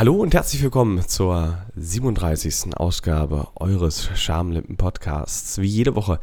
[0.00, 2.74] Hallo und herzlich willkommen zur 37.
[2.74, 5.58] Ausgabe eures Schamlippen-Podcasts.
[5.58, 6.20] Wie jede Woche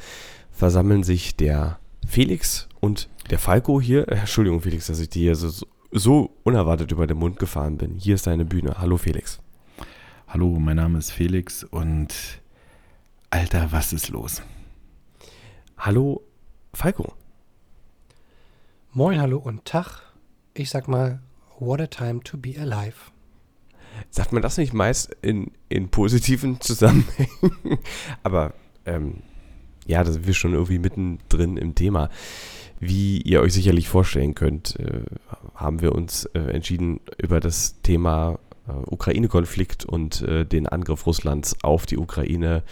[0.50, 4.08] versammeln sich der Felix und der Falco hier.
[4.08, 8.00] Äh, Entschuldigung, Felix, dass ich dir so, so unerwartet über den Mund gefahren bin.
[8.00, 8.80] Hier ist deine Bühne.
[8.80, 9.38] Hallo, Felix.
[10.28, 12.16] Hallo, mein Name ist Felix und
[13.30, 14.42] Alter, was ist los?
[15.78, 16.24] Hallo,
[16.74, 17.14] Falco.
[18.92, 20.02] Moin, hallo und Tag.
[20.56, 21.22] Ich sag mal,
[21.60, 23.12] what a time to be alive.
[24.10, 27.30] Sagt man das nicht meist in, in positiven Zusammenhängen?
[28.24, 28.54] Aber
[28.86, 29.18] ähm,
[29.86, 32.10] ja, da sind wir schon irgendwie mittendrin im Thema.
[32.80, 35.02] Wie ihr euch sicherlich vorstellen könnt, äh,
[35.56, 41.56] haben wir uns äh, entschieden, über das Thema äh, Ukraine-Konflikt und äh, den Angriff Russlands
[41.64, 42.64] auf die Ukraine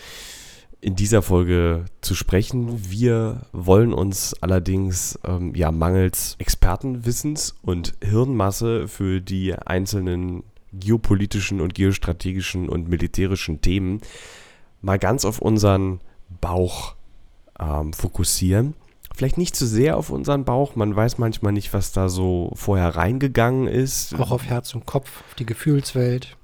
[0.81, 2.91] in dieser Folge zu sprechen.
[2.91, 10.43] Wir wollen uns allerdings ähm, ja mangels Expertenwissens und Hirnmasse für die einzelnen
[10.79, 14.01] geopolitischen und geostrategischen und militärischen Themen
[14.81, 15.99] mal ganz auf unseren
[16.41, 16.95] Bauch
[17.59, 18.73] ähm, fokussieren.
[19.15, 20.75] Vielleicht nicht zu sehr auf unseren Bauch.
[20.75, 24.13] Man weiß manchmal nicht, was da so vorher reingegangen ist.
[24.19, 26.35] Auch auf Herz und Kopf, auf die Gefühlswelt.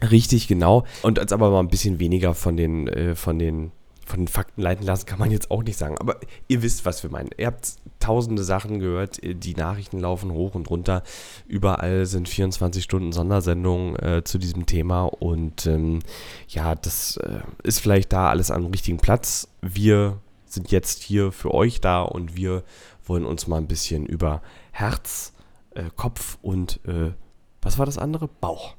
[0.00, 0.84] Richtig, genau.
[1.02, 3.72] Und als aber mal ein bisschen weniger von den, äh, von den
[4.08, 5.98] von den Fakten leiten lassen, kann man jetzt auch nicht sagen.
[5.98, 6.16] Aber
[6.48, 7.30] ihr wisst, was wir meinen.
[7.36, 11.02] Ihr habt tausende Sachen gehört, die Nachrichten laufen hoch und runter.
[11.46, 15.04] Überall sind 24 Stunden Sondersendungen äh, zu diesem Thema.
[15.04, 16.00] Und ähm,
[16.48, 19.48] ja, das äh, ist vielleicht da alles am richtigen Platz.
[19.60, 22.64] Wir sind jetzt hier für euch da und wir
[23.04, 25.32] wollen uns mal ein bisschen über Herz,
[25.74, 27.12] äh, Kopf und äh,
[27.60, 28.28] was war das andere?
[28.28, 28.74] Bauch.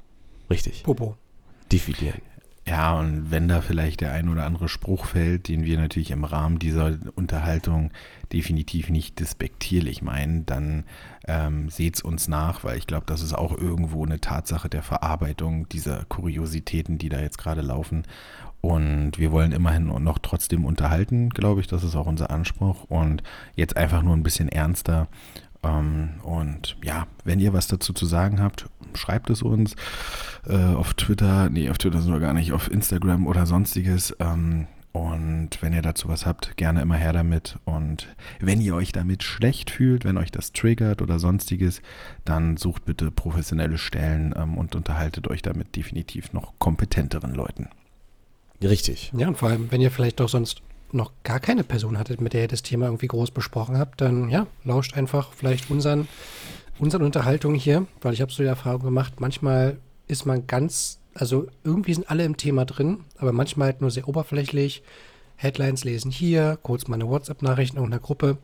[0.50, 0.82] Richtig.
[0.82, 1.16] Popo.
[1.70, 2.20] Definieren.
[2.66, 6.24] Ja, und wenn da vielleicht der ein oder andere Spruch fällt, den wir natürlich im
[6.24, 7.90] Rahmen dieser Unterhaltung
[8.32, 10.84] definitiv nicht despektierlich meinen, dann
[11.26, 15.68] ähm, seht's uns nach, weil ich glaube, das ist auch irgendwo eine Tatsache der Verarbeitung
[15.68, 18.04] dieser Kuriositäten, die da jetzt gerade laufen.
[18.60, 22.84] Und wir wollen immerhin noch trotzdem unterhalten, glaube ich, das ist auch unser Anspruch.
[22.84, 23.22] Und
[23.56, 25.08] jetzt einfach nur ein bisschen ernster
[25.62, 29.76] und ja, wenn ihr was dazu zu sagen habt, schreibt es uns
[30.46, 34.16] äh, auf Twitter, nee, auf Twitter sind wir gar nicht, auf Instagram oder sonstiges.
[34.20, 37.58] Ähm, und wenn ihr dazu was habt, gerne immer her damit.
[37.64, 38.08] Und
[38.40, 41.80] wenn ihr euch damit schlecht fühlt, wenn euch das triggert oder sonstiges,
[42.24, 47.68] dann sucht bitte professionelle Stellen ähm, und unterhaltet euch damit definitiv noch kompetenteren Leuten.
[48.62, 49.12] Richtig.
[49.16, 50.62] Ja, und vor allem, wenn ihr vielleicht doch sonst
[50.92, 54.28] noch gar keine Person hattet, mit der ihr das Thema irgendwie groß besprochen habt, dann
[54.28, 56.08] ja, lauscht einfach vielleicht unseren,
[56.78, 61.46] unseren Unterhaltungen hier, weil ich habe so die Erfahrung gemacht, manchmal ist man ganz, also
[61.64, 64.82] irgendwie sind alle im Thema drin, aber manchmal halt nur sehr oberflächlich.
[65.36, 68.38] Headlines lesen hier, kurz mal eine WhatsApp-Nachricht in einer Gruppe.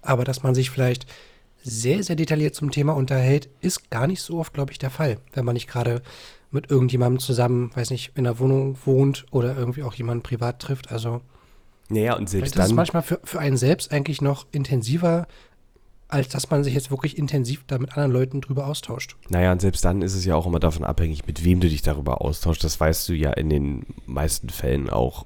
[0.00, 1.06] Aber dass man sich vielleicht
[1.62, 5.18] sehr, sehr detailliert zum Thema unterhält, ist gar nicht so oft, glaube ich, der Fall.
[5.32, 6.02] Wenn man nicht gerade
[6.50, 10.90] mit irgendjemandem zusammen, weiß nicht, in der Wohnung wohnt oder irgendwie auch jemanden privat trifft.
[10.90, 11.20] Also
[11.88, 12.64] naja, und selbst Vielleicht dann.
[12.64, 15.26] ist es manchmal für, für einen selbst eigentlich noch intensiver,
[16.08, 19.16] als dass man sich jetzt wirklich intensiv da mit anderen Leuten drüber austauscht.
[19.30, 21.82] Naja, und selbst dann ist es ja auch immer davon abhängig, mit wem du dich
[21.82, 22.62] darüber austauschst.
[22.62, 25.24] Das weißt du ja in den meisten Fällen auch,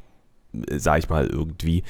[0.53, 1.83] sag ich mal, irgendwie.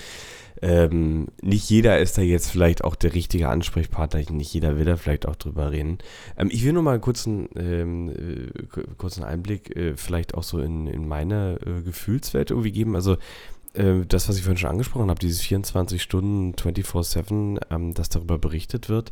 [0.63, 4.97] Ähm, nicht jeder ist da jetzt vielleicht auch der richtige Ansprechpartner, nicht jeder will da
[4.97, 5.99] vielleicht auch drüber reden.
[6.39, 10.59] Ähm, ich will nur mal einen kurzen, ähm, äh, kurzen Einblick äh, vielleicht auch so
[10.61, 12.97] in, in meine äh, Gefühlswelt irgendwie geben.
[12.97, 13.19] Also
[14.07, 18.89] das, was ich vorhin schon angesprochen habe, dieses 24 Stunden 24-7, ähm, dass darüber berichtet
[18.89, 19.11] wird,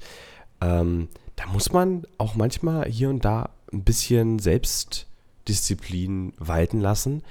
[0.60, 7.22] ähm, da muss man auch manchmal hier und da ein bisschen Selbstdisziplin walten lassen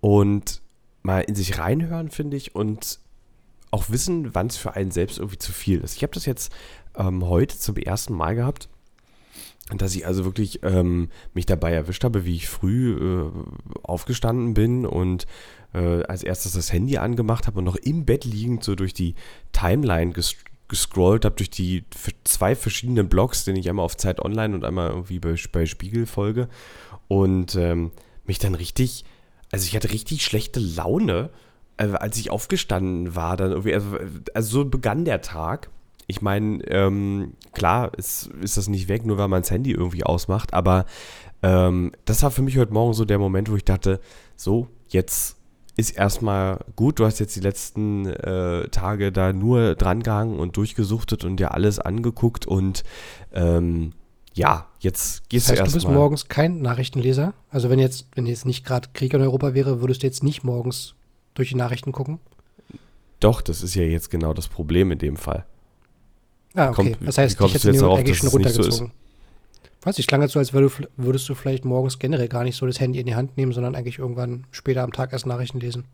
[0.00, 0.62] und
[1.02, 2.98] mal in sich reinhören, finde ich, und
[3.70, 5.96] auch wissen, wann es für einen selbst irgendwie zu viel ist.
[5.96, 6.52] Ich habe das jetzt
[6.96, 8.68] ähm, heute zum ersten Mal gehabt,
[9.70, 13.30] dass ich also wirklich ähm, mich dabei erwischt habe, wie ich früh äh,
[13.82, 15.26] aufgestanden bin und
[15.74, 19.14] äh, als erstes das Handy angemacht habe und noch im Bett liegend so durch die
[19.52, 20.36] Timeline ges
[20.66, 21.84] gescrollt habe, durch die
[22.24, 26.06] zwei verschiedenen Blogs, den ich einmal auf Zeit Online und einmal irgendwie bei, bei Spiegel
[26.06, 26.48] folge.
[27.06, 27.92] Und ähm,
[28.24, 29.04] mich dann richtig,
[29.52, 31.28] also ich hatte richtig schlechte Laune,
[31.76, 33.36] äh, als ich aufgestanden war.
[33.36, 33.98] Dann irgendwie, also,
[34.32, 35.68] also so begann der Tag.
[36.06, 40.04] Ich meine, ähm, klar ist, ist das nicht weg, nur weil man das Handy irgendwie
[40.04, 40.86] ausmacht, aber
[41.42, 44.00] ähm, das war für mich heute Morgen so der Moment, wo ich dachte,
[44.36, 45.36] so, jetzt
[45.76, 46.98] ist erstmal gut.
[46.98, 51.78] Du hast jetzt die letzten äh, Tage da nur drangehangen und durchgesuchtet und dir alles
[51.78, 52.84] angeguckt und
[53.32, 53.92] ähm,
[54.34, 55.70] ja, jetzt gehst das heißt, du erstmal.
[55.70, 55.94] Du bist mal.
[55.94, 57.34] morgens kein Nachrichtenleser?
[57.50, 60.42] Also wenn jetzt, wenn jetzt nicht gerade Krieg in Europa wäre, würdest du jetzt nicht
[60.42, 60.94] morgens
[61.34, 62.18] durch die Nachrichten gucken?
[63.20, 65.46] Doch, das ist ja jetzt genau das Problem in dem Fall.
[66.54, 66.74] Ah, okay.
[66.74, 68.84] Kommt, das heißt, ich hätte jetzt darauf, dass es nicht so ist?
[69.84, 72.80] Weiß ich, klang jetzt so, als würdest du vielleicht morgens generell gar nicht so das
[72.80, 75.84] Handy in die Hand nehmen, sondern eigentlich irgendwann später am Tag erst Nachrichten lesen.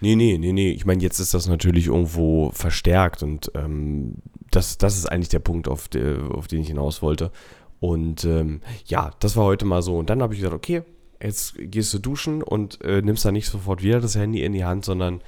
[0.00, 0.70] Nee, nee, nee, nee.
[0.70, 4.14] Ich meine, jetzt ist das natürlich irgendwo verstärkt und ähm,
[4.50, 7.32] das, das ist eigentlich der Punkt, auf, de, auf den ich hinaus wollte.
[7.80, 9.98] Und ähm, ja, das war heute mal so.
[9.98, 10.82] Und dann habe ich gesagt, okay,
[11.20, 14.64] jetzt gehst du duschen und äh, nimmst dann nicht sofort wieder das Handy in die
[14.64, 15.22] Hand, sondern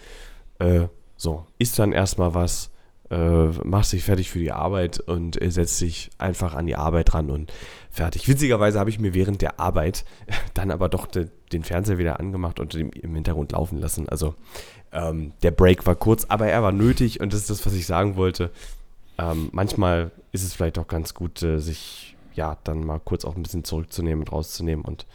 [0.59, 0.87] äh,
[1.17, 2.71] so, isst dann erstmal was,
[3.11, 7.15] äh, machst dich fertig für die Arbeit und äh, setzt dich einfach an die Arbeit
[7.15, 7.53] ran und
[7.91, 8.29] fertig.
[8.29, 10.05] Witzigerweise habe ich mir während der Arbeit
[10.55, 14.09] dann aber doch de, den Fernseher wieder angemacht und im, im Hintergrund laufen lassen.
[14.09, 14.35] Also
[14.93, 17.87] ähm, der Break war kurz, aber er war nötig und das ist das, was ich
[17.87, 18.51] sagen wollte.
[19.19, 23.37] Ähm, manchmal ist es vielleicht auch ganz gut, äh, sich ja dann mal kurz auch
[23.37, 25.07] ein bisschen zurückzunehmen und rauszunehmen und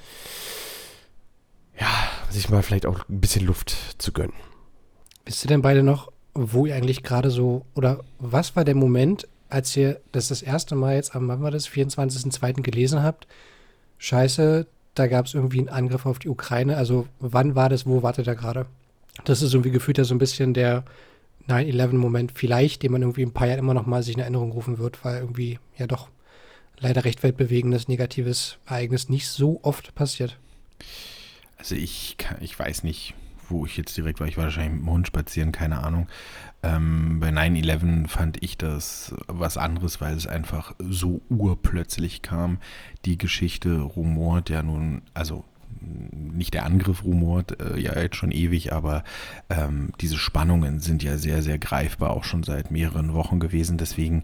[1.79, 1.87] ja,
[2.29, 4.33] sich mal vielleicht auch ein bisschen Luft zu gönnen.
[5.25, 9.27] Wisst ihr denn beide noch, wo ihr eigentlich gerade so, oder was war der Moment,
[9.49, 12.61] als ihr das das erste Mal jetzt am, wann war das, 24.02.
[12.61, 13.27] gelesen habt?
[13.97, 16.77] Scheiße, da gab es irgendwie einen Angriff auf die Ukraine.
[16.77, 18.65] Also wann war das, wo wartet da gerade?
[19.25, 20.85] Das ist irgendwie gefühlt ja so ein bisschen der
[21.47, 24.51] 9-11-Moment vielleicht, den man irgendwie in ein paar Jahren immer noch mal sich in Erinnerung
[24.51, 26.09] rufen wird, weil irgendwie ja doch
[26.79, 30.37] leider recht weltbewegendes, negatives Ereignis nicht so oft passiert.
[31.57, 33.13] Also ich, kann, ich weiß nicht,
[33.51, 34.27] wo ich jetzt direkt war.
[34.27, 36.07] Ich war wahrscheinlich mit dem Hund spazieren, keine Ahnung.
[36.63, 42.59] Ähm, bei 9-11 fand ich das was anderes, weil es einfach so urplötzlich kam.
[43.05, 45.45] Die Geschichte rumort ja nun, also
[45.81, 49.03] nicht der Angriff rumort, äh, ja jetzt schon ewig, aber
[49.49, 53.77] ähm, diese Spannungen sind ja sehr, sehr greifbar, auch schon seit mehreren Wochen gewesen.
[53.77, 54.23] Deswegen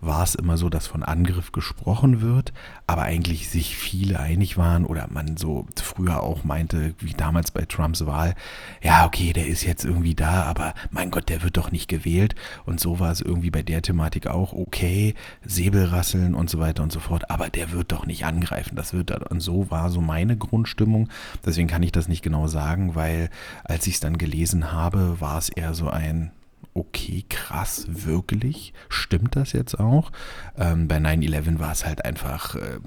[0.00, 2.52] war es immer so, dass von Angriff gesprochen wird,
[2.86, 7.64] aber eigentlich sich viele einig waren oder man so früher auch meinte, wie damals bei
[7.64, 8.34] Trumps Wahl,
[8.82, 12.34] ja, okay, der ist jetzt irgendwie da, aber mein Gott, der wird doch nicht gewählt.
[12.64, 15.14] Und so war es irgendwie bei der Thematik auch, okay,
[15.44, 18.76] Säbelrasseln und so weiter und so fort, aber der wird doch nicht angreifen.
[18.76, 20.97] Das wird und so war so meine Grundstimmung.
[21.44, 23.30] Deswegen kann ich das nicht genau sagen, weil
[23.64, 26.32] als ich es dann gelesen habe, war es eher so ein,
[26.74, 28.72] okay, krass, wirklich?
[28.88, 30.12] Stimmt das jetzt auch?
[30.56, 32.78] Ähm, bei 9-11 war es halt einfach, äh,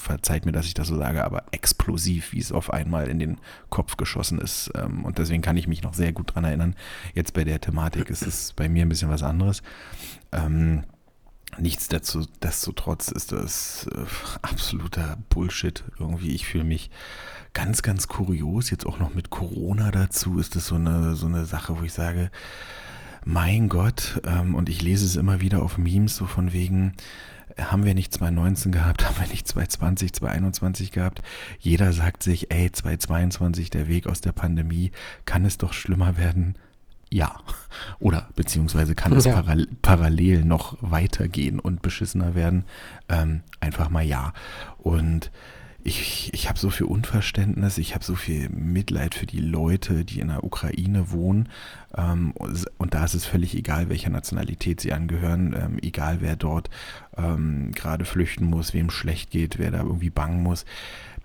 [0.00, 3.38] verzeiht mir, dass ich das so sage, aber explosiv, wie es auf einmal in den
[3.70, 4.70] Kopf geschossen ist.
[4.74, 6.74] Ähm, und deswegen kann ich mich noch sehr gut dran erinnern.
[7.14, 9.62] Jetzt bei der Thematik ist es bei mir ein bisschen was anderes.
[10.32, 10.84] Ähm,
[11.58, 14.04] Nichtsdestotrotz ist das äh,
[14.40, 16.34] absoluter Bullshit irgendwie.
[16.34, 16.90] Ich fühle mich
[17.52, 18.70] ganz, ganz kurios.
[18.70, 21.92] Jetzt auch noch mit Corona dazu ist das so eine, so eine Sache, wo ich
[21.92, 22.30] sage,
[23.24, 26.94] mein Gott, ähm, und ich lese es immer wieder auf Memes, so von wegen,
[27.58, 31.22] haben wir nicht 2019 gehabt, haben wir nicht 2020, 2021 gehabt.
[31.58, 34.90] Jeder sagt sich, ey, 2022, der Weg aus der Pandemie,
[35.26, 36.56] kann es doch schlimmer werden?
[37.12, 37.36] Ja.
[38.00, 39.34] Oder beziehungsweise kann es ja.
[39.34, 42.64] paral parallel noch weitergehen und beschissener werden?
[43.10, 44.32] Ähm, einfach mal ja.
[44.78, 45.30] Und
[45.84, 50.20] ich, ich habe so viel Unverständnis, ich habe so viel Mitleid für die Leute, die
[50.20, 51.50] in der Ukraine wohnen.
[51.94, 56.70] Ähm, und da ist es völlig egal, welcher Nationalität sie angehören, ähm, egal wer dort
[57.18, 60.64] ähm, gerade flüchten muss, wem schlecht geht, wer da irgendwie bangen muss.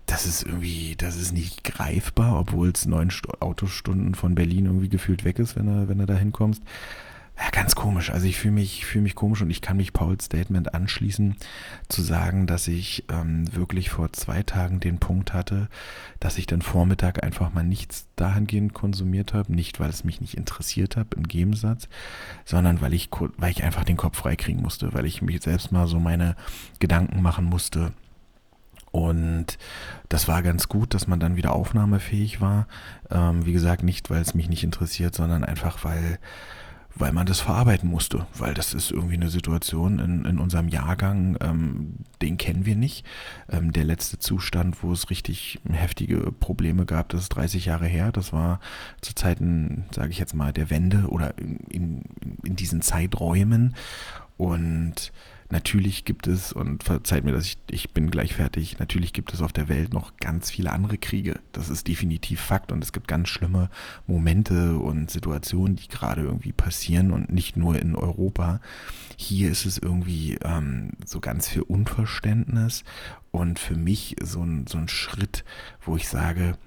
[0.07, 5.23] Das ist irgendwie, das ist nicht greifbar, obwohl es neun Autostunden von Berlin irgendwie gefühlt
[5.25, 6.63] weg ist, wenn du, wenn du da hinkommst.
[7.39, 8.09] Ja, ganz komisch.
[8.09, 11.35] Also ich fühle mich, fühle mich komisch und ich kann mich Pauls Statement anschließen,
[11.87, 15.67] zu sagen, dass ich ähm, wirklich vor zwei Tagen den Punkt hatte,
[16.19, 19.53] dass ich dann Vormittag einfach mal nichts dahingehend konsumiert habe.
[19.53, 21.89] Nicht, weil es mich nicht interessiert hat, im Gegensatz,
[22.43, 25.87] sondern weil ich, weil ich einfach den Kopf freikriegen musste, weil ich mich selbst mal
[25.87, 26.35] so meine
[26.79, 27.91] Gedanken machen musste.
[28.97, 29.59] Und
[30.09, 32.67] das war ganz gut, dass man dann wieder aufnahmefähig war.
[33.11, 36.17] Ähm, wie gesagt, nicht, weil es mich nicht interessiert, sondern einfach, weil
[36.99, 41.37] weil man das verarbeiten musste, weil das ist irgendwie eine Situation in, in unserem Jahrgang,
[41.41, 43.05] ähm, den kennen wir nicht.
[43.49, 48.11] Ähm, der letzte Zustand, wo es richtig heftige Probleme gab, das ist 30 Jahre her.
[48.11, 48.59] Das war
[49.01, 52.03] zu Zeiten, sage ich jetzt mal, der Wende oder in, in,
[52.43, 53.75] in diesen Zeiträumen.
[54.37, 55.11] Und
[55.49, 59.41] Natürlich gibt es, und verzeiht mir, dass ich, ich bin gleich fertig, natürlich gibt es
[59.41, 61.39] auf der Welt noch ganz viele andere Kriege.
[61.53, 63.69] Das ist definitiv Fakt und es gibt ganz schlimme
[64.07, 68.59] Momente und Situationen, die gerade irgendwie passieren und nicht nur in Europa.
[69.15, 72.83] Hier ist es irgendwie ähm, so ganz viel Unverständnis
[73.31, 75.45] und für mich so ein, so ein Schritt,
[75.81, 76.57] wo ich sage,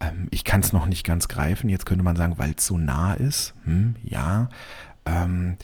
[0.00, 1.70] ähm, ich kann es noch nicht ganz greifen.
[1.70, 3.54] Jetzt könnte man sagen, weil es so nah ist.
[3.64, 4.48] Hm, ja.
[5.06, 5.56] Ähm,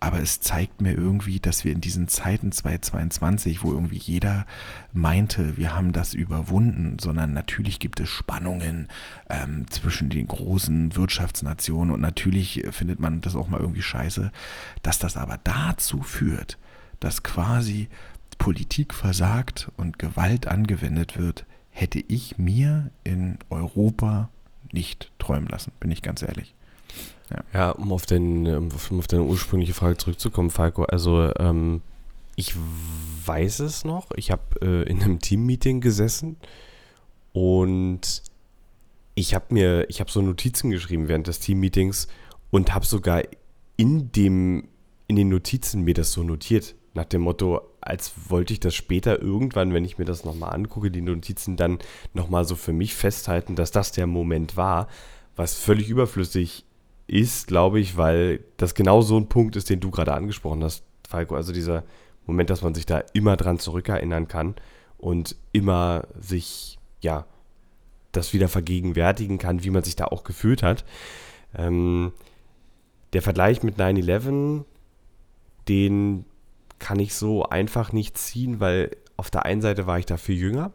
[0.00, 4.46] aber es zeigt mir irgendwie, dass wir in diesen Zeiten 2022, wo irgendwie jeder
[4.94, 8.88] meinte, wir haben das überwunden, sondern natürlich gibt es Spannungen
[9.28, 14.32] ähm, zwischen den großen Wirtschaftsnationen und natürlich findet man das auch mal irgendwie scheiße,
[14.82, 16.56] dass das aber dazu führt,
[16.98, 17.88] dass quasi
[18.38, 24.30] Politik versagt und Gewalt angewendet wird, hätte ich mir in Europa
[24.72, 26.54] nicht träumen lassen, bin ich ganz ehrlich.
[27.30, 31.82] Ja, ja um, auf den, um auf deine ursprüngliche Frage zurückzukommen, Falco, also ähm,
[32.36, 32.54] ich
[33.26, 36.36] weiß es noch, ich habe äh, in einem Team-Meeting gesessen
[37.32, 38.22] und
[39.14, 42.08] ich habe mir, ich habe so Notizen geschrieben während des Team-Meetings
[42.50, 43.22] und habe sogar
[43.76, 44.68] in dem,
[45.06, 49.20] in den Notizen mir das so notiert, nach dem Motto, als wollte ich das später
[49.20, 51.78] irgendwann, wenn ich mir das nochmal angucke, die Notizen dann
[52.14, 54.88] nochmal so für mich festhalten, dass das der Moment war,
[55.36, 56.64] was völlig überflüssig
[57.10, 60.84] ist, glaube ich, weil das genau so ein Punkt ist, den du gerade angesprochen hast,
[61.08, 61.34] Falco.
[61.34, 61.82] Also dieser
[62.24, 64.54] Moment, dass man sich da immer dran zurückerinnern kann
[64.96, 67.26] und immer sich, ja,
[68.12, 70.84] das wieder vergegenwärtigen kann, wie man sich da auch gefühlt hat.
[71.56, 72.12] Ähm,
[73.12, 74.64] der Vergleich mit 9-11,
[75.68, 76.24] den
[76.78, 80.36] kann ich so einfach nicht ziehen, weil auf der einen Seite war ich da viel
[80.36, 80.72] jünger.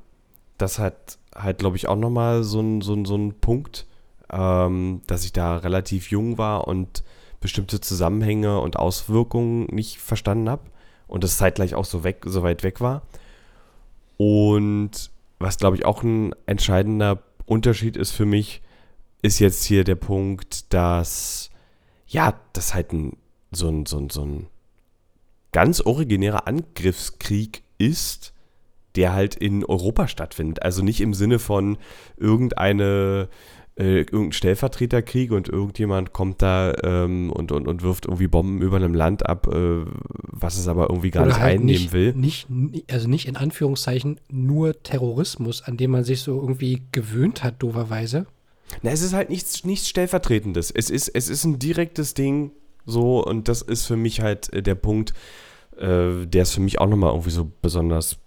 [0.57, 3.87] Das hat halt, glaube ich, auch nochmal so ein, so, ein, so ein Punkt,
[4.35, 7.03] ähm, dass ich da relativ jung war und
[7.39, 10.63] bestimmte Zusammenhänge und Auswirkungen nicht verstanden habe
[11.07, 13.03] und das zeitgleich auch so, weg, so weit weg war.
[14.17, 18.61] Und was, glaube ich, auch ein entscheidender Unterschied ist für mich,
[19.21, 21.49] ist jetzt hier der Punkt, dass,
[22.07, 23.17] ja, das halt ein,
[23.51, 24.47] so ein, so ein, so ein
[25.51, 28.33] ganz originärer Angriffskrieg ist,
[28.95, 30.63] der halt in Europa stattfindet.
[30.63, 31.77] Also nicht im Sinne von
[32.17, 33.29] irgendeine
[33.77, 38.77] äh, irgendein Stellvertreterkrieg und irgendjemand kommt da ähm, und, und, und wirft irgendwie Bomben über
[38.77, 39.85] einem Land ab, äh,
[40.21, 42.13] was es aber irgendwie gar Oder nicht halt einnehmen nicht, will.
[42.13, 42.47] Nicht,
[42.89, 48.27] also nicht in Anführungszeichen nur Terrorismus, an dem man sich so irgendwie gewöhnt hat, doverweise.
[48.81, 50.71] Na, es ist halt nichts, nichts Stellvertretendes.
[50.71, 52.51] Es ist, es ist ein direktes Ding,
[52.85, 55.13] so, und das ist für mich halt äh, der Punkt,
[55.77, 58.17] äh, der es für mich auch nochmal irgendwie so besonders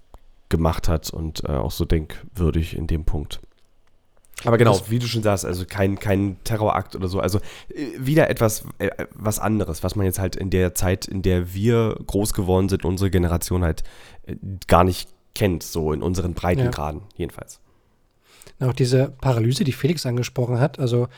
[0.51, 3.41] gemacht hat und äh, auch so denkwürdig in dem Punkt.
[4.45, 7.21] Aber genau, wie du schon sagst, also kein, kein Terrorakt oder so.
[7.21, 7.39] Also
[7.75, 11.55] äh, wieder etwas, äh, was anderes, was man jetzt halt in der Zeit, in der
[11.55, 13.83] wir groß geworden sind, unsere Generation halt
[14.27, 14.37] äh,
[14.69, 17.07] gar nicht kennt, so in unseren Breitengraden ja.
[17.17, 17.61] jedenfalls.
[18.61, 21.09] Auch diese Paralyse, die Felix angesprochen hat, also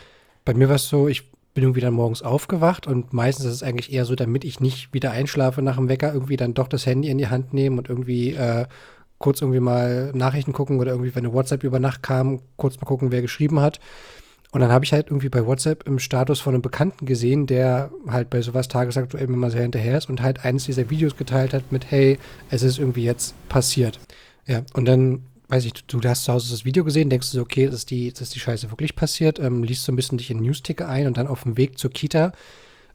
[0.45, 3.63] bei mir war es so, ich bin irgendwie dann morgens aufgewacht und meistens ist es
[3.63, 6.87] eigentlich eher so, damit ich nicht wieder einschlafe nach dem Wecker, irgendwie dann doch das
[6.87, 8.67] Handy in die Hand nehmen und irgendwie äh,
[9.21, 12.87] kurz irgendwie mal Nachrichten gucken oder irgendwie, wenn eine WhatsApp über Nacht kam, kurz mal
[12.87, 13.79] gucken, wer geschrieben hat.
[14.51, 17.91] Und dann habe ich halt irgendwie bei WhatsApp im Status von einem Bekannten gesehen, der
[18.09, 21.71] halt bei sowas tagesaktuell immer sehr hinterher ist und halt eines dieser Videos geteilt hat
[21.71, 24.01] mit, hey, es ist irgendwie jetzt passiert.
[24.47, 27.37] Ja, und dann weiß ich, du, du hast zu Hause das Video gesehen, denkst du
[27.37, 30.31] so, okay, ist die, ist die Scheiße wirklich passiert, ähm, liest so ein bisschen dich
[30.31, 32.33] in Newsticker ein und dann auf dem Weg zur Kita.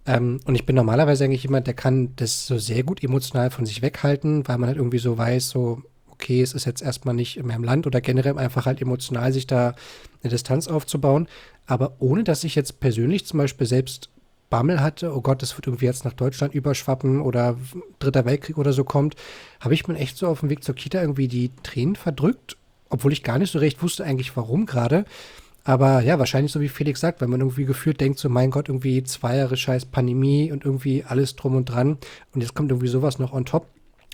[0.06, 3.66] Ähm, und ich bin normalerweise eigentlich jemand, der kann das so sehr gut emotional von
[3.66, 5.82] sich weghalten, weil man halt irgendwie so weiß, so,
[6.16, 9.48] okay, es ist jetzt erstmal nicht in meinem Land oder generell einfach halt emotional sich
[9.48, 9.76] da
[10.24, 11.28] eine Distanz aufzubauen.
[11.66, 14.10] Aber ohne, dass ich jetzt persönlich zum Beispiel selbst
[14.50, 17.58] Bammel hatte, oh Gott, das wird irgendwie jetzt nach Deutschland überschwappen oder
[18.00, 19.16] Dritter Weltkrieg oder so kommt,
[19.60, 22.58] habe ich mir echt so auf dem Weg zur Kita irgendwie die Tränen verdrückt,
[22.90, 25.06] obwohl ich gar nicht so recht wusste eigentlich, warum gerade.
[25.64, 28.70] Aber ja, wahrscheinlich so wie Felix sagt, wenn man irgendwie gefühlt denkt, so mein Gott,
[28.70, 31.98] irgendwie zwei Jahre scheiß Pandemie und irgendwie alles drum und dran
[32.34, 33.68] und jetzt kommt irgendwie sowas noch on top,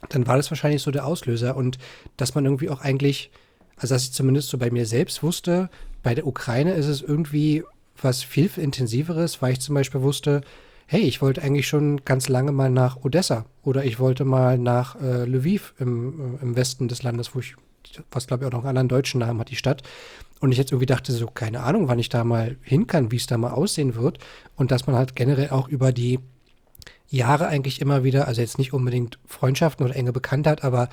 [0.10, 1.78] dann war das wahrscheinlich so der Auslöser und
[2.18, 3.32] dass man irgendwie auch eigentlich,
[3.78, 5.70] also dass ich zumindest so bei mir selbst wusste,
[6.04, 7.64] bei der Ukraine ist es irgendwie
[8.02, 10.42] was viel intensiveres, weil ich zum Beispiel wusste,
[10.88, 15.00] hey, ich wollte eigentlich schon ganz lange mal nach Odessa oder ich wollte mal nach
[15.00, 17.56] äh, Lviv im, äh, im Westen des Landes, wo ich,
[18.12, 19.84] was glaube ich auch noch einen anderen deutschen Namen hat, die Stadt.
[20.42, 23.18] Und ich jetzt irgendwie dachte, so, keine Ahnung, wann ich da mal hin kann, wie
[23.18, 24.18] es da mal aussehen wird.
[24.56, 26.20] Und dass man halt generell auch über die
[27.12, 30.90] Jahre eigentlich immer wieder, also jetzt nicht unbedingt Freundschaften oder enge Bekanntheit, aber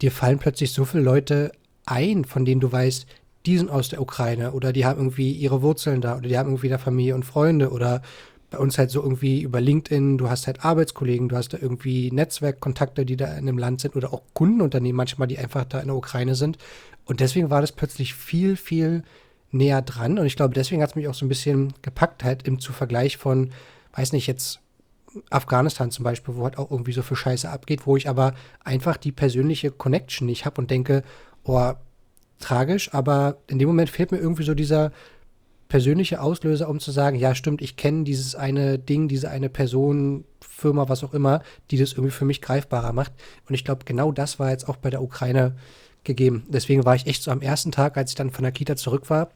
[0.00, 1.52] dir fallen plötzlich so viele Leute
[1.86, 3.06] ein, von denen du weißt,
[3.46, 6.48] die sind aus der Ukraine oder die haben irgendwie ihre Wurzeln da oder die haben
[6.48, 8.02] irgendwie da Familie und Freunde oder
[8.50, 12.10] bei uns halt so irgendwie über LinkedIn, du hast halt Arbeitskollegen, du hast da irgendwie
[12.10, 15.88] Netzwerkkontakte, die da in dem Land sind oder auch Kundenunternehmen manchmal, die einfach da in
[15.88, 16.56] der Ukraine sind.
[17.04, 19.02] Und deswegen war das plötzlich viel, viel
[19.50, 20.18] näher dran.
[20.18, 22.72] Und ich glaube, deswegen hat es mich auch so ein bisschen gepackt, halt im zu
[22.72, 23.50] Vergleich von,
[23.92, 24.60] weiß nicht, jetzt
[25.30, 28.34] Afghanistan zum Beispiel, wo halt auch irgendwie so viel Scheiße abgeht, wo ich aber
[28.64, 31.02] einfach die persönliche Connection nicht habe und denke,
[31.44, 31.72] oh,
[32.38, 34.92] tragisch, aber in dem Moment fehlt mir irgendwie so dieser
[35.68, 40.24] persönliche Auslöser, um zu sagen, ja, stimmt, ich kenne dieses eine Ding, diese eine Person,
[40.40, 43.12] Firma, was auch immer, die das irgendwie für mich greifbarer macht.
[43.48, 45.54] Und ich glaube, genau das war jetzt auch bei der Ukraine
[46.04, 46.46] gegeben.
[46.48, 49.10] Deswegen war ich echt so am ersten Tag, als ich dann von der Kita zurück
[49.10, 49.30] war,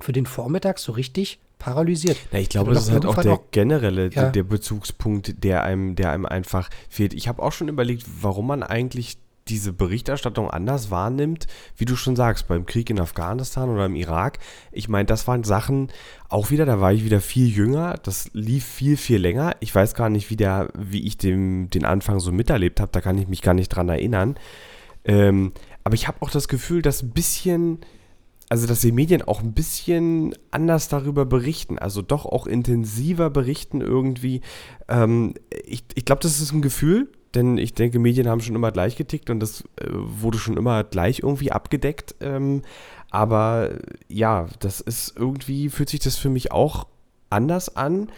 [0.00, 2.16] für den Vormittag so richtig paralysiert.
[2.32, 4.30] Ja, ich glaube, das ist halt auch der generelle, ja.
[4.30, 7.14] der Bezugspunkt, der einem, der einem einfach fehlt.
[7.14, 11.46] Ich habe auch schon überlegt, warum man eigentlich diese Berichterstattung anders wahrnimmt,
[11.76, 14.38] wie du schon sagst, beim Krieg in Afghanistan oder im Irak.
[14.72, 15.88] Ich meine, das waren Sachen,
[16.28, 19.56] auch wieder, da war ich wieder viel jünger, das lief viel, viel länger.
[19.60, 23.00] Ich weiß gar nicht, wie, der, wie ich dem, den Anfang so miterlebt habe, da
[23.00, 24.36] kann ich mich gar nicht dran erinnern.
[25.04, 25.52] Ähm,
[25.84, 27.78] aber ich habe auch das Gefühl, dass ein bisschen,
[28.48, 33.80] also dass die Medien auch ein bisschen anders darüber berichten, also doch auch intensiver berichten
[33.80, 34.40] irgendwie.
[34.88, 38.72] Ähm, ich ich glaube, das ist ein Gefühl, denn ich denke, Medien haben schon immer
[38.72, 42.14] gleich getickt und das äh, wurde schon immer gleich irgendwie abgedeckt.
[42.20, 42.62] Ähm,
[43.10, 43.78] aber
[44.08, 46.86] ja, das ist irgendwie, fühlt sich das für mich auch
[47.30, 48.10] anders an.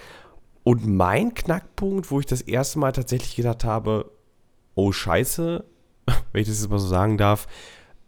[0.63, 4.11] Und mein Knackpunkt, wo ich das erste Mal tatsächlich gedacht habe,
[4.75, 5.65] oh Scheiße,
[6.33, 7.49] wenn ich das jetzt mal so sagen darf,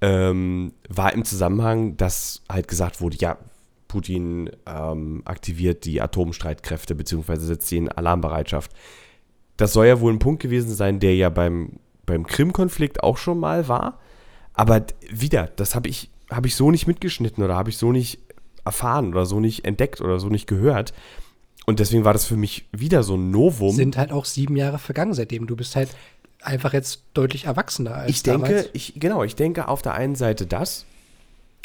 [0.03, 3.39] ähm, war im Zusammenhang, dass halt gesagt wurde, ja,
[3.87, 8.73] Putin ähm, aktiviert die Atomstreitkräfte beziehungsweise setzt sie in Alarmbereitschaft.
[9.57, 13.39] Das soll ja wohl ein Punkt gewesen sein, der ja beim, beim Krim-Konflikt auch schon
[13.39, 14.01] mal war.
[14.55, 18.19] Aber wieder, das habe ich, hab ich so nicht mitgeschnitten oder habe ich so nicht
[18.65, 20.93] erfahren oder so nicht entdeckt oder so nicht gehört.
[21.65, 23.77] Und deswegen war das für mich wieder so ein Novum.
[23.77, 25.47] Sind halt auch sieben Jahre vergangen seitdem.
[25.47, 25.91] Du bist halt
[26.43, 28.69] einfach jetzt deutlich erwachsener als ich denke, damals.
[28.73, 30.87] ich, genau, ich denke auf der einen Seite das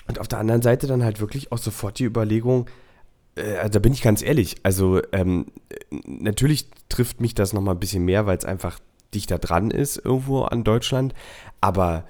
[0.07, 2.69] und auf der anderen Seite dann halt wirklich auch sofort die Überlegung,
[3.35, 5.47] äh, da bin ich ganz ehrlich, also ähm,
[6.05, 8.79] natürlich trifft mich das nochmal ein bisschen mehr, weil es einfach
[9.13, 11.13] dichter dran ist irgendwo an Deutschland,
[11.61, 12.05] aber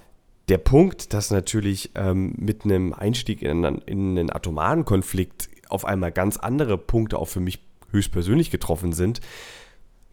[0.49, 6.11] der Punkt, dass natürlich ähm, mit einem Einstieg in, in einen atomaren Konflikt auf einmal
[6.11, 7.59] ganz andere Punkte auch für mich
[7.91, 9.19] höchstpersönlich getroffen sind,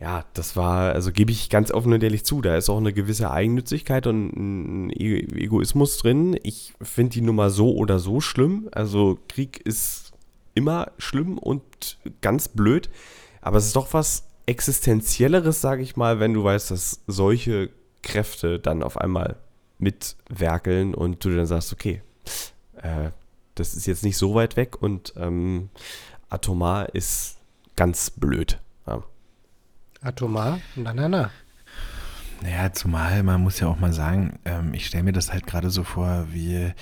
[0.01, 2.93] ja, das war, also gebe ich ganz offen und ehrlich zu, da ist auch eine
[2.93, 6.39] gewisse Eigennützigkeit und ein E- Egoismus drin.
[6.43, 8.69] Ich finde die Nummer so oder so schlimm.
[8.73, 10.13] Also Krieg ist
[10.55, 11.63] immer schlimm und
[12.21, 12.91] ganz blöd,
[13.41, 17.71] aber es ist doch was Existenzielleres, sage ich mal, wenn du weißt, dass solche
[18.03, 19.37] Kräfte dann auf einmal
[19.79, 22.03] mitwerkeln und du dann sagst, okay,
[22.77, 23.11] äh,
[23.55, 25.71] das ist jetzt nicht so weit weg und ähm,
[26.29, 27.39] atomar ist
[27.77, 28.59] ganz blöd.
[30.05, 30.61] Atomar?
[30.77, 31.31] Na, na, na.
[32.43, 35.71] Naja, zumal man muss ja auch mal sagen, ähm, ich stelle mir das halt gerade
[35.71, 36.73] so vor, wie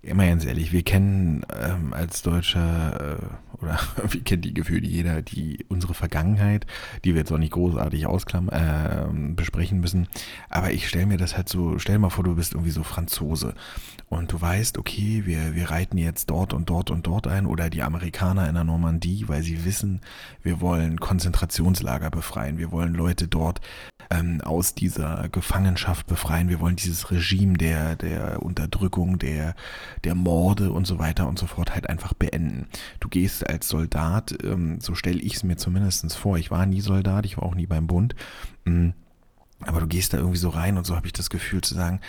[0.00, 5.22] immer ganz ehrlich, wir kennen ähm, als Deutscher äh, oder wir kennen die Gefühle jeder,
[5.22, 6.66] die unsere Vergangenheit,
[7.04, 10.08] die wir jetzt auch nicht großartig ausklam äh, besprechen müssen.
[10.48, 13.54] Aber ich stelle mir das halt so, stell mal vor, du bist irgendwie so Franzose
[14.08, 17.70] und du weißt, okay, wir, wir reiten jetzt dort und dort und dort ein oder
[17.70, 20.00] die Amerikaner in der Normandie, weil sie wissen,
[20.42, 23.60] wir wollen Konzentrationslager befreien, wir wollen Leute dort
[24.10, 29.54] ähm, aus dieser Gefangenschaft befreien, wir wollen dieses Regime der, der Unterdrückung, der
[30.04, 32.66] der Morde und so weiter und so fort halt einfach beenden.
[33.00, 36.80] Du gehst als Soldat, ähm, so stelle ich es mir zumindest vor, ich war nie
[36.80, 38.14] Soldat, ich war auch nie beim Bund,
[38.64, 38.90] mm,
[39.64, 42.00] aber du gehst da irgendwie so rein und so habe ich das Gefühl zu sagen,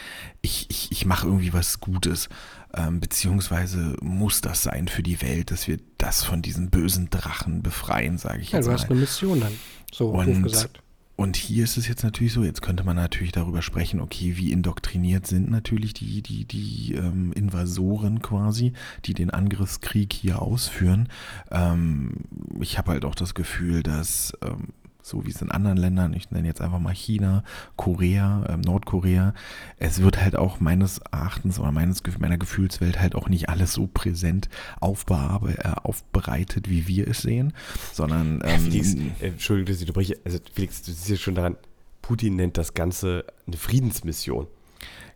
[0.42, 2.28] ich, ich, ich mache irgendwie was Gutes,
[2.76, 7.62] ähm, beziehungsweise muss das sein für die Welt, dass wir das von diesen bösen Drachen
[7.62, 8.80] befreien, sage ich Ja, jetzt du mal.
[8.80, 9.54] hast eine Mission dann.
[9.92, 10.80] So Und- gesagt.
[11.16, 14.52] Und hier ist es jetzt natürlich so, jetzt könnte man natürlich darüber sprechen, okay, wie
[14.52, 18.74] indoktriniert sind natürlich die, die, die ähm, Invasoren quasi,
[19.06, 21.10] die den Angriffskrieg hier ausführen.
[21.52, 22.26] Ähm,
[22.60, 24.70] ich habe halt auch das Gefühl, dass, ähm,
[25.04, 27.44] so wie es in anderen Ländern, ich nenne jetzt einfach mal China,
[27.76, 29.34] Korea, ähm, Nordkorea,
[29.78, 33.88] es wird halt auch meines Erachtens oder meines, meiner Gefühlswelt halt auch nicht alles so
[33.88, 37.54] präsent aufbearbe, äh, aufbereitet, wie wir es sehen,
[37.92, 40.18] sondern ähm, Felix, äh, Entschuldigung, dass ich unterbreche.
[40.24, 41.58] Also Felix, du siehst ja schon daran,
[42.02, 44.48] Putin nennt das Ganze eine Friedensmission.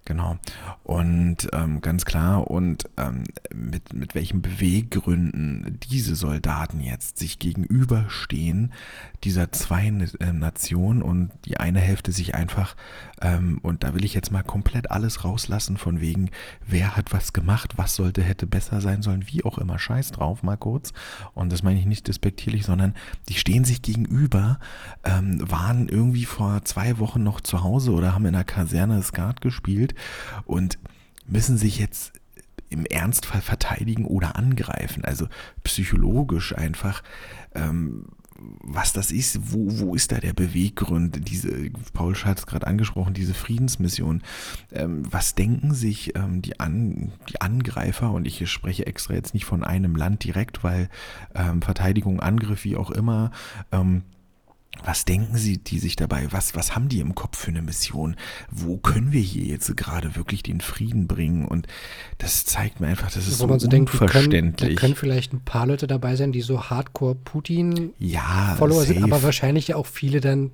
[0.08, 0.38] Genau.
[0.84, 8.72] Und ähm, ganz klar, und ähm, mit, mit welchen Beweggründen diese Soldaten jetzt sich gegenüberstehen,
[9.26, 12.78] dieser zwei äh, Nationen und die eine Hälfte sich einfach,
[13.22, 16.30] ähm, und da will ich jetzt mal komplett alles rauslassen, von wegen,
[16.66, 20.42] wer hat was gemacht, was sollte, hätte besser sein sollen, wie auch immer, scheiß drauf,
[20.42, 20.94] mal kurz.
[21.34, 22.94] Und das meine ich nicht despektierlich, sondern
[23.28, 24.60] die stehen sich gegenüber,
[25.04, 29.42] ähm, waren irgendwie vor zwei Wochen noch zu Hause oder haben in der Kaserne Skat
[29.42, 29.96] gespielt
[30.46, 30.78] und
[31.26, 32.14] müssen sich jetzt
[32.70, 35.06] im Ernstfall verteidigen oder angreifen.
[35.06, 35.28] Also
[35.64, 37.02] psychologisch einfach,
[37.56, 38.08] ähm,
[38.62, 43.14] was das ist, wo, wo ist da der Beweggrund, diese, Paul hat es gerade angesprochen,
[43.14, 44.22] diese Friedensmission.
[44.72, 49.46] Ähm, was denken sich ähm, die, An, die Angreifer, und ich spreche extra jetzt nicht
[49.46, 50.90] von einem Land direkt, weil
[51.34, 53.32] ähm, Verteidigung, Angriff, wie auch immer,
[53.72, 54.04] ähm,
[54.84, 58.16] was denken Sie, die sich dabei, was, was haben die im Kopf für eine Mission?
[58.50, 61.46] Wo können wir hier jetzt gerade wirklich den Frieden bringen?
[61.46, 61.68] Und
[62.20, 64.76] das zeigt mir einfach, das ist Wo so man so denkt, wie können, da unverständlich.
[64.78, 69.76] können vielleicht ein paar Leute dabei sein, die so Hardcore-Putin-Follower ja, sind, aber wahrscheinlich ja
[69.76, 70.52] auch viele dann,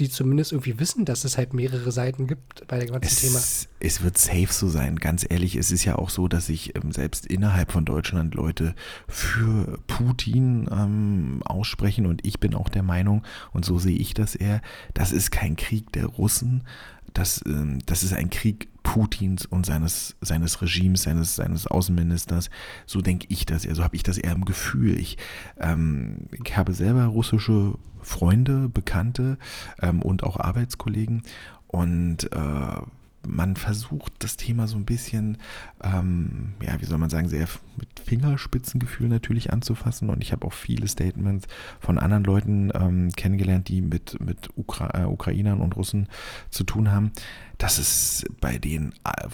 [0.00, 3.38] die zumindest irgendwie wissen, dass es halt mehrere Seiten gibt bei dem ganzen es, Thema.
[3.78, 5.56] Es wird safe so sein, ganz ehrlich.
[5.56, 8.74] Es ist ja auch so, dass sich ähm, selbst innerhalb von Deutschland Leute
[9.06, 14.34] für Putin ähm, aussprechen und ich bin auch der Meinung, und so sehe ich das
[14.34, 14.62] eher,
[14.94, 16.64] das ist kein Krieg der Russen,
[17.12, 22.50] das, ähm, das ist ein Krieg Putins und seines, seines Regimes, seines, seines Außenministers.
[22.86, 24.98] So denke ich das eher, so habe ich das eher im Gefühl.
[24.98, 25.16] Ich,
[25.60, 29.38] ähm, ich habe selber russische Freunde, Bekannte
[29.80, 31.22] ähm, und auch Arbeitskollegen
[31.68, 32.80] und äh,
[33.28, 35.38] man versucht das Thema so ein bisschen,
[35.84, 40.08] ähm, ja, wie soll man sagen, sehr mit Fingerspitzengefühl natürlich anzufassen.
[40.08, 41.46] Und ich habe auch viele Statements
[41.80, 46.08] von anderen Leuten ähm, kennengelernt, die mit, mit Ukra äh, Ukrainern und Russen
[46.48, 47.12] zu tun haben.
[47.60, 49.28] Das ist bei denen äh,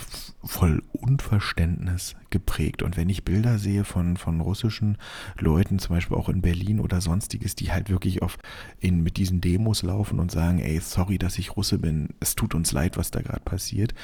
[0.44, 2.82] voll Unverständnis geprägt.
[2.82, 4.98] Und wenn ich Bilder sehe von, von russischen
[5.38, 8.36] Leuten, zum Beispiel auch in Berlin oder sonstiges, die halt wirklich auf
[8.80, 12.56] in, mit diesen Demos laufen und sagen, ey, sorry, dass ich Russe bin, es tut
[12.56, 13.94] uns leid, was da gerade passiert,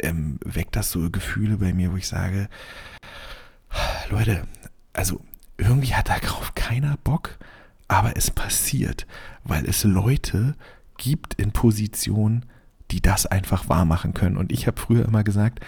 [0.00, 2.48] ähm, weckt das so Gefühle bei mir, wo ich sage,
[4.08, 4.44] Leute,
[4.94, 5.20] also
[5.58, 7.36] irgendwie hat darauf keiner Bock,
[7.88, 9.06] aber es passiert,
[9.44, 10.54] weil es Leute
[10.96, 12.46] gibt in Positionen,
[12.90, 14.36] die das einfach wahr machen können.
[14.36, 15.60] Und ich habe früher immer gesagt,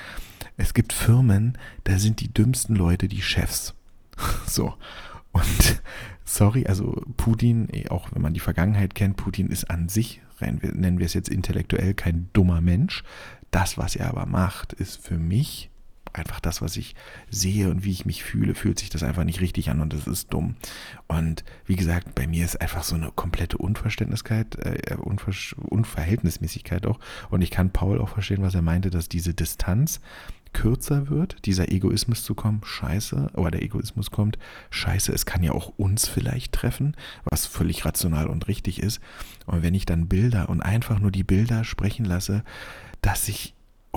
[0.56, 3.74] es gibt Firmen, da sind die dümmsten Leute die Chefs.
[4.46, 4.74] So.
[5.32, 5.82] Und
[6.24, 10.98] sorry, also Putin, eh, auch wenn man die Vergangenheit kennt, Putin ist an sich, nennen
[10.98, 13.04] wir es jetzt intellektuell, kein dummer Mensch.
[13.50, 15.70] Das, was er aber macht, ist für mich
[16.12, 16.94] einfach das, was ich
[17.30, 20.06] sehe und wie ich mich fühle, fühlt sich das einfach nicht richtig an und das
[20.06, 20.56] ist dumm.
[21.06, 26.98] Und wie gesagt, bei mir ist einfach so eine komplette Unverständniskeit, äh, Unver Unverhältnismäßigkeit auch.
[27.30, 30.00] Und ich kann Paul auch verstehen, was er meinte, dass diese Distanz
[30.52, 34.38] kürzer wird, dieser Egoismus zu kommen, scheiße, aber der Egoismus kommt,
[34.70, 39.00] scheiße, es kann ja auch uns vielleicht treffen, was völlig rational und richtig ist.
[39.46, 42.42] Und wenn ich dann Bilder und einfach nur die Bilder sprechen lasse,
[43.02, 43.54] dass sich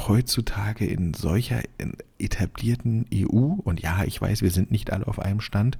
[0.07, 1.61] heutzutage in solcher
[2.19, 5.77] etablierten EU, und ja, ich weiß, wir sind nicht alle auf einem Stand,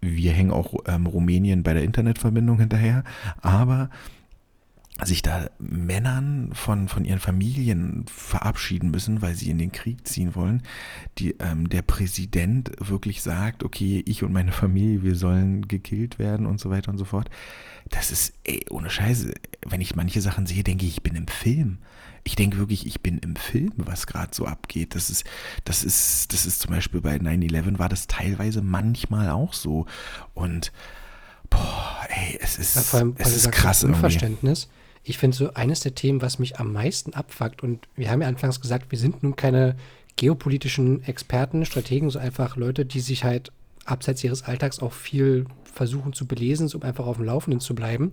[0.00, 3.04] wir hängen auch ähm, Rumänien bei der Internetverbindung hinterher,
[3.42, 3.90] aber
[5.06, 10.34] sich da Männern von, von ihren Familien verabschieden müssen, weil sie in den Krieg ziehen
[10.34, 10.62] wollen,
[11.18, 16.46] die, ähm, der Präsident wirklich sagt, okay, ich und meine Familie, wir sollen gekillt werden
[16.46, 17.30] und so weiter und so fort.
[17.88, 19.32] Das ist, ey, ohne Scheiße,
[19.66, 21.78] wenn ich manche Sachen sehe, denke ich, ich bin im Film
[22.24, 24.94] ich denke wirklich, ich bin im Film, was gerade so abgeht.
[24.94, 25.24] Das ist,
[25.64, 29.86] das ist, das ist zum Beispiel bei 9-11 war das teilweise manchmal auch so.
[30.34, 30.72] Und
[31.48, 33.84] boah, ey, es ist, ja, vor allem, es ist krass.
[33.84, 34.64] Unverständnis.
[34.64, 34.79] Irgendwie.
[35.10, 38.28] Ich finde so eines der Themen, was mich am meisten abfuckt, und wir haben ja
[38.28, 39.74] anfangs gesagt, wir sind nun keine
[40.14, 43.50] geopolitischen Experten, Strategen, so einfach Leute, die sich halt
[43.84, 48.12] abseits ihres Alltags auch viel versuchen zu belesen, um einfach auf dem Laufenden zu bleiben.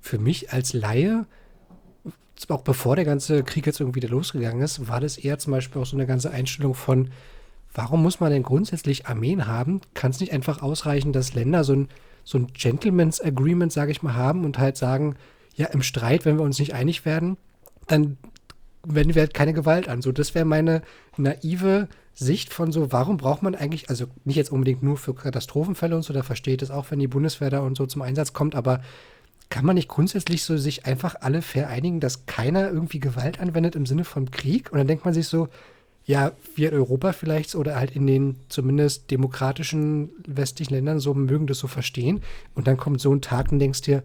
[0.00, 1.26] Für mich als Laie
[2.48, 5.86] auch bevor der ganze Krieg jetzt irgendwie losgegangen ist, war das eher zum Beispiel auch
[5.86, 7.10] so eine ganze Einstellung von,
[7.74, 9.82] warum muss man denn grundsätzlich Armeen haben?
[9.92, 11.88] Kann es nicht einfach ausreichen, dass Länder so ein,
[12.24, 15.16] so ein Gentleman's Agreement, sage ich mal, haben und halt sagen,
[15.54, 17.36] ja, im Streit, wenn wir uns nicht einig werden,
[17.86, 18.16] dann
[18.82, 20.02] wenden wir halt keine Gewalt an.
[20.02, 20.82] So, das wäre meine
[21.16, 25.96] naive Sicht von so, warum braucht man eigentlich, also nicht jetzt unbedingt nur für Katastrophenfälle
[25.96, 28.54] und so, da versteht es auch, wenn die Bundeswehr da und so zum Einsatz kommt,
[28.54, 28.80] aber
[29.48, 33.84] kann man nicht grundsätzlich so sich einfach alle vereinigen, dass keiner irgendwie Gewalt anwendet im
[33.84, 34.70] Sinne von Krieg?
[34.70, 35.48] Und dann denkt man sich so,
[36.04, 41.48] ja, wir in Europa vielleicht oder halt in den zumindest demokratischen westlichen Ländern so mögen
[41.48, 42.22] das so verstehen.
[42.54, 44.02] Und dann kommt so ein Tag und denkst dir,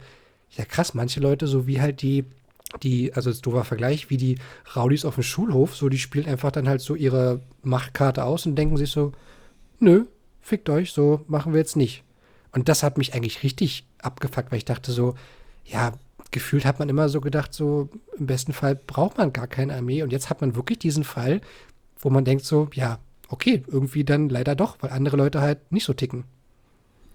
[0.58, 2.26] ja krass, manche Leute, so wie halt die,
[2.84, 4.38] die, also das doofer Vergleich, wie die
[4.76, 8.56] Raudis auf dem Schulhof, so die spielen einfach dann halt so ihre Machtkarte aus und
[8.56, 9.12] denken sich so,
[9.80, 10.06] nö,
[10.42, 12.04] fickt euch, so machen wir jetzt nicht.
[12.52, 15.16] Und das hat mich eigentlich richtig abgefuckt, weil ich dachte so,
[15.66, 15.94] ja,
[16.32, 20.04] gefühlt hat man immer so gedacht, so im besten Fall braucht man gar keine Armee.
[20.04, 21.42] Und jetzt hat man wirklich diesen Fall,
[22.00, 25.86] wo man denkt so, ja, okay, irgendwie dann leider doch, weil andere Leute halt nicht
[25.86, 26.26] so ticken.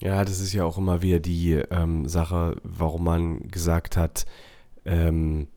[0.00, 4.24] Ja, das ist ja auch immer wieder die ähm, Sache, warum man gesagt hat,
[4.84, 5.48] ähm,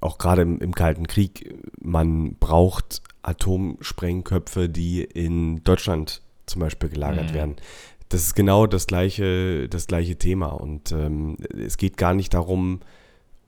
[0.00, 7.30] auch gerade im, im, Kalten Krieg, man braucht Atomsprengköpfe, die in Deutschland zum Beispiel gelagert
[7.30, 7.34] mhm.
[7.34, 7.56] werden
[8.12, 10.48] das ist genau das gleiche, das gleiche Thema.
[10.48, 12.80] Und ähm, es geht gar nicht darum,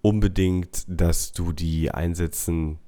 [0.01, 2.79] unbedingt, dass du die einsetzen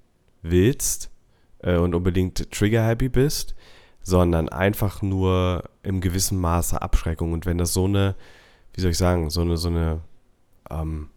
[0.42, 1.10] willst
[1.58, 3.54] äh, und unbedingt trigger-happy bist,
[4.02, 7.32] sondern einfach nur im gewissen Maße Abschreckung.
[7.32, 8.16] Und wenn das so eine,
[8.74, 10.00] wie soll ich sagen, so eine, so eine
[10.68, 11.08] ähm,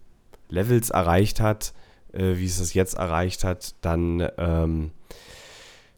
[0.49, 1.73] Levels erreicht hat,
[2.13, 4.91] äh, wie es das jetzt erreicht hat, dann ähm,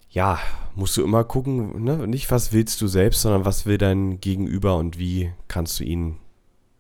[0.10, 0.40] ja,
[0.76, 2.08] musst du immer gucken, ne?
[2.08, 6.18] nicht was willst du selbst, sondern was will dein Gegenüber und wie kannst du ihn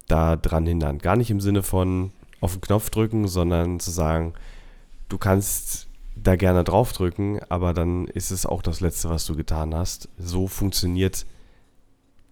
[0.08, 1.00] da dran hindern.
[1.00, 4.34] Gar nicht im Sinne von auf den Knopf drücken, sondern zu sagen,
[5.08, 9.74] du kannst da gerne draufdrücken, aber dann ist es auch das Letzte, was du getan
[9.74, 10.10] hast.
[10.18, 11.26] So funktioniert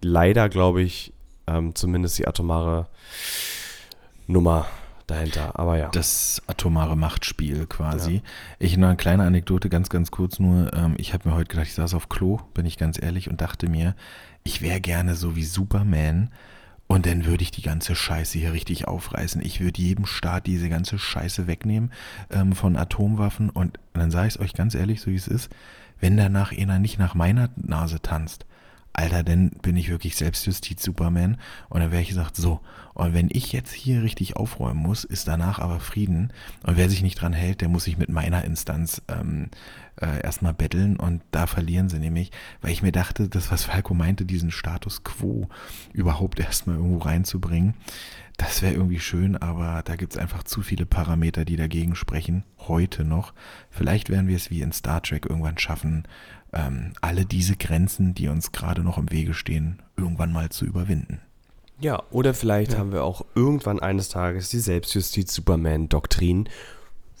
[0.02, 1.12] leider, glaube ich,
[1.46, 2.86] ähm, zumindest die atomare
[4.26, 4.66] Nummer
[5.06, 5.58] dahinter.
[5.58, 5.88] Aber ja.
[5.88, 8.16] Das atomare Machtspiel quasi.
[8.16, 8.22] Ja.
[8.58, 10.72] Ich noch eine kleine Anekdote, ganz, ganz kurz nur.
[10.74, 13.40] Ähm, ich habe mir heute gedacht, ich saß auf Klo, bin ich ganz ehrlich, und
[13.40, 13.94] dachte mir,
[14.44, 16.30] ich wäre gerne so wie Superman.
[16.86, 19.40] Und dann würde ich die ganze Scheiße hier richtig aufreißen.
[19.44, 21.92] Ich würde jedem Staat diese ganze Scheiße wegnehmen
[22.30, 23.48] ähm, von Atomwaffen.
[23.48, 25.50] Und dann sage ich es euch ganz ehrlich, so wie es ist,
[26.00, 28.44] wenn danach einer nicht nach meiner Nase tanzt,
[28.92, 31.38] Alter, dann bin ich wirklich Selbstjustiz-Superman.
[31.68, 32.60] Und dann wäre ich gesagt, so,
[32.94, 36.32] und wenn ich jetzt hier richtig aufräumen muss, ist danach aber Frieden.
[36.64, 39.48] Und wer sich nicht dran hält, der muss sich mit meiner Instanz ähm,
[40.00, 40.96] äh, erstmal betteln.
[40.96, 45.04] Und da verlieren sie nämlich, weil ich mir dachte, das, was Falco meinte, diesen Status
[45.04, 45.48] quo
[45.92, 47.74] überhaupt erstmal irgendwo reinzubringen,
[48.40, 52.44] das wäre irgendwie schön, aber da gibt es einfach zu viele Parameter, die dagegen sprechen,
[52.56, 53.34] heute noch.
[53.68, 56.04] Vielleicht werden wir es wie in Star Trek irgendwann schaffen,
[56.52, 61.20] ähm, alle diese Grenzen, die uns gerade noch im Wege stehen, irgendwann mal zu überwinden.
[61.80, 62.78] Ja, oder vielleicht ja.
[62.78, 66.48] haben wir auch irgendwann eines Tages die Selbstjustiz-Superman-Doktrin.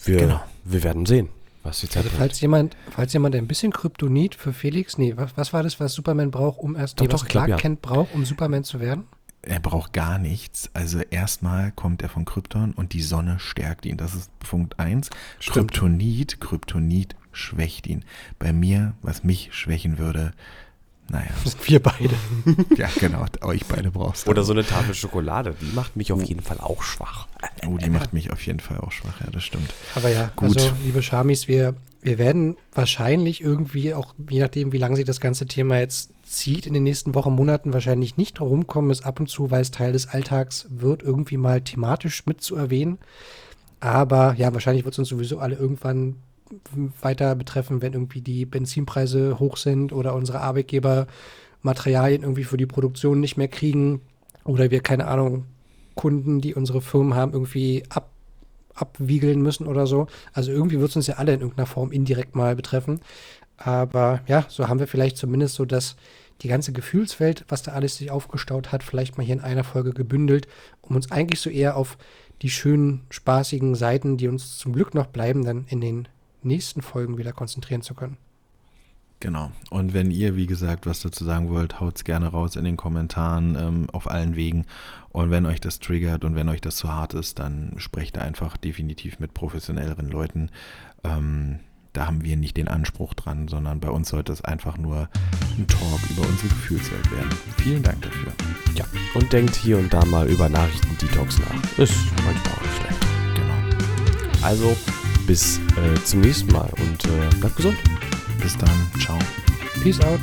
[0.04, 0.40] Wir, genau.
[0.64, 1.28] wir werden sehen,
[1.62, 5.36] was die Zeit also falls jemand, falls jemand ein bisschen Kryptonit für Felix, nee, was,
[5.36, 7.62] was war das, was Superman braucht, um erst, doch, nee, was doch, Clark glaub, ja.
[7.62, 9.04] Kent braucht, um Superman zu werden?
[9.42, 10.70] Er braucht gar nichts.
[10.74, 13.96] Also erstmal kommt er von Krypton und die Sonne stärkt ihn.
[13.96, 15.10] Das ist Punkt 1.
[15.40, 18.04] Kryptonit, Kryptonit schwächt ihn.
[18.38, 20.32] Bei mir, was mich schwächen würde,
[21.10, 21.30] naja.
[21.64, 22.14] Wir beide.
[22.76, 23.24] ja, genau.
[23.42, 24.30] Euch beide brauchst du.
[24.30, 25.54] Oder so eine Tafel Schokolade.
[25.60, 26.24] Die macht mich auf oh.
[26.24, 27.26] jeden Fall auch schwach.
[27.66, 29.20] Oh, die macht mich auf jeden Fall auch schwach.
[29.20, 29.72] Ja, das stimmt.
[29.94, 30.56] Aber ja, gut.
[30.56, 35.20] Also, liebe Schamis, wir, wir werden wahrscheinlich irgendwie auch, je nachdem, wie lange sich das
[35.20, 39.20] ganze Thema jetzt zieht, in den nächsten Wochen, Monaten wahrscheinlich nicht drum kommen, es ab
[39.20, 42.98] und zu, weil es Teil des Alltags wird, irgendwie mal thematisch mit zu erwähnen.
[43.80, 46.16] Aber ja, wahrscheinlich wird es uns sowieso alle irgendwann
[47.00, 51.06] weiter betreffen, wenn irgendwie die Benzinpreise hoch sind oder unsere Arbeitgeber
[51.62, 54.00] Materialien irgendwie für die Produktion nicht mehr kriegen
[54.44, 55.44] oder wir, keine Ahnung,
[55.94, 58.10] Kunden, die unsere Firmen haben, irgendwie ab,
[58.74, 60.06] abwiegeln müssen oder so.
[60.32, 63.00] Also irgendwie wird es uns ja alle in irgendeiner Form indirekt mal betreffen.
[63.62, 65.96] Aber ja, so haben wir vielleicht zumindest so das,
[66.40, 69.92] die ganze Gefühlswelt, was da alles sich aufgestaut hat, vielleicht mal hier in einer Folge
[69.92, 70.48] gebündelt,
[70.80, 71.98] um uns eigentlich so eher auf
[72.40, 76.08] die schönen, spaßigen Seiten, die uns zum Glück noch bleiben, dann in den
[76.42, 78.16] nächsten Folgen wieder konzentrieren zu können.
[79.22, 79.52] Genau.
[79.68, 82.78] Und wenn ihr, wie gesagt, was dazu sagen wollt, haut es gerne raus in den
[82.78, 84.64] Kommentaren ähm, auf allen Wegen.
[85.10, 88.56] Und wenn euch das triggert und wenn euch das zu hart ist, dann sprecht einfach
[88.56, 90.48] definitiv mit professionelleren Leuten.
[91.04, 91.60] Ähm,
[91.92, 95.08] da haben wir nicht den Anspruch dran, sondern bei uns sollte es einfach nur
[95.58, 97.30] ein Talk über unsere Gefühlswelt werden.
[97.58, 98.32] Vielen Dank dafür.
[98.74, 101.78] Ja, und denkt hier und da mal über Nachrichten-Detox nach.
[101.78, 103.00] Ist manchmal auch nicht schlecht.
[103.34, 104.46] Genau.
[104.46, 104.76] Also,
[105.26, 107.76] bis äh, zum nächsten Mal und äh, bleibt gesund.
[108.40, 108.70] Bis dann.
[109.00, 109.18] Ciao.
[109.82, 110.20] Peace out.